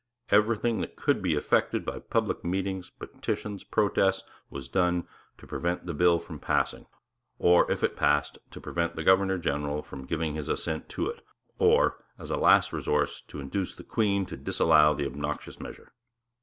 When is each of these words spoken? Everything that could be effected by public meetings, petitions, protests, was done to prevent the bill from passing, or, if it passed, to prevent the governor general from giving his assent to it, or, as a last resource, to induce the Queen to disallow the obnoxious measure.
Everything 0.31 0.81
that 0.81 0.95
could 0.95 1.21
be 1.21 1.35
effected 1.35 1.85
by 1.85 1.99
public 1.99 2.43
meetings, 2.43 2.89
petitions, 2.89 3.63
protests, 3.63 4.23
was 4.49 4.67
done 4.67 5.07
to 5.37 5.45
prevent 5.45 5.85
the 5.85 5.93
bill 5.93 6.17
from 6.17 6.39
passing, 6.39 6.87
or, 7.37 7.71
if 7.71 7.83
it 7.83 7.95
passed, 7.95 8.39
to 8.49 8.59
prevent 8.59 8.95
the 8.95 9.03
governor 9.03 9.37
general 9.37 9.83
from 9.83 10.07
giving 10.07 10.33
his 10.33 10.49
assent 10.49 10.89
to 10.89 11.07
it, 11.07 11.23
or, 11.59 11.99
as 12.17 12.31
a 12.31 12.35
last 12.35 12.73
resource, 12.73 13.21
to 13.27 13.39
induce 13.39 13.75
the 13.75 13.83
Queen 13.83 14.25
to 14.25 14.35
disallow 14.35 14.95
the 14.95 15.05
obnoxious 15.05 15.59
measure. 15.59 15.93